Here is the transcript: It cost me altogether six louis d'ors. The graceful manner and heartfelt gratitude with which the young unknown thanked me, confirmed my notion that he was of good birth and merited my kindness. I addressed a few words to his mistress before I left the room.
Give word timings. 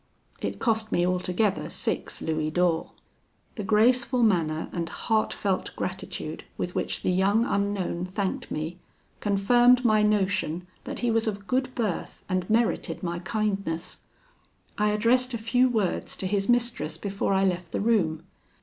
It 0.41 0.57
cost 0.57 0.91
me 0.91 1.05
altogether 1.05 1.69
six 1.69 2.23
louis 2.23 2.49
d'ors. 2.49 2.89
The 3.53 3.63
graceful 3.63 4.23
manner 4.23 4.67
and 4.71 4.89
heartfelt 4.89 5.75
gratitude 5.75 6.43
with 6.57 6.73
which 6.73 7.03
the 7.03 7.11
young 7.11 7.45
unknown 7.45 8.05
thanked 8.05 8.49
me, 8.49 8.79
confirmed 9.19 9.85
my 9.85 10.01
notion 10.01 10.65
that 10.85 10.99
he 11.05 11.11
was 11.11 11.27
of 11.27 11.45
good 11.45 11.75
birth 11.75 12.25
and 12.27 12.49
merited 12.49 13.03
my 13.03 13.19
kindness. 13.19 13.99
I 14.75 14.89
addressed 14.89 15.35
a 15.35 15.37
few 15.37 15.69
words 15.69 16.17
to 16.17 16.25
his 16.25 16.49
mistress 16.49 16.97
before 16.97 17.33
I 17.35 17.45
left 17.45 17.71
the 17.71 17.79
room. 17.79 18.23